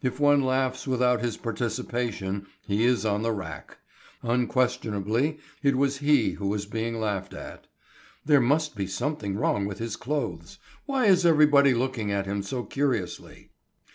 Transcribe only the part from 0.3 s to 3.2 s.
laughs without his participation he is on